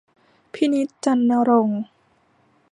[0.53, 1.81] พินิจ จันทร์ณรงค์